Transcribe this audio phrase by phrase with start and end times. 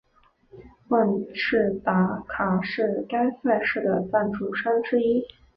[0.87, 5.21] 万事达卡是该赛事的赞助商之一。